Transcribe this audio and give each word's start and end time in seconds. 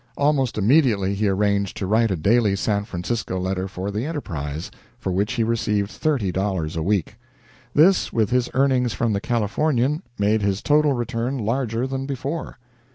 Almost 0.17 0.57
immediately 0.57 1.13
he 1.13 1.27
arranged 1.27 1.77
to 1.77 1.85
write 1.85 2.09
a 2.09 2.15
daily 2.15 2.55
San 2.55 2.85
Francisco 2.85 3.39
letter 3.39 3.67
for 3.67 3.91
the 3.91 4.03
"Enterprise," 4.07 4.71
for 4.97 5.11
which 5.11 5.33
he 5.33 5.43
received 5.43 5.91
thirty 5.91 6.31
dollars 6.31 6.75
a 6.75 6.81
week. 6.81 7.17
This, 7.75 8.11
with 8.11 8.31
his 8.31 8.49
earnings 8.55 8.93
from 8.95 9.13
the 9.13 9.21
"Californian," 9.21 10.01
made 10.17 10.41
his 10.41 10.63
total 10.63 10.93
return 10.93 11.37
larger 11.37 11.85
than 11.85 12.07
before. 12.07 12.57